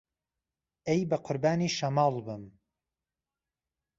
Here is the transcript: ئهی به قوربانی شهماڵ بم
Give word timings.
ئهی 0.87 1.01
به 1.09 1.17
قوربانی 1.25 1.69
شهماڵ 1.77 2.15
بم 2.25 2.43